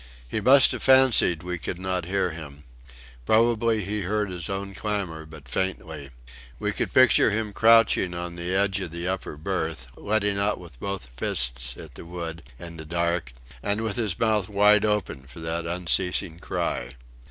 He 0.27 0.41
must 0.41 0.71
have 0.71 0.81
fancied 0.81 1.43
we 1.43 1.59
could 1.59 1.77
not 1.77 2.05
hear 2.05 2.31
him. 2.31 2.63
Probably 3.27 3.83
he 3.85 4.01
heard 4.01 4.31
his 4.31 4.49
own 4.49 4.73
clamour 4.73 5.27
but 5.27 5.47
faintly. 5.47 6.09
We 6.57 6.71
could 6.71 6.91
picture 6.91 7.29
him 7.29 7.53
crouching 7.53 8.15
on 8.15 8.35
the 8.35 8.51
edge 8.55 8.79
of 8.79 8.89
the 8.89 9.07
upper 9.07 9.37
berth, 9.37 9.85
letting 9.95 10.39
out 10.39 10.59
with 10.59 10.79
both 10.79 11.07
fists 11.15 11.77
at 11.77 11.93
the 11.93 12.03
wood, 12.05 12.41
in 12.57 12.77
the 12.77 12.85
dark, 12.85 13.31
and 13.61 13.81
with 13.81 13.97
his 13.97 14.17
mouth 14.17 14.49
wide 14.49 14.85
open 14.85 15.27
for 15.27 15.39
that 15.41 15.67
unceasing 15.67 16.39
cry. 16.39 16.95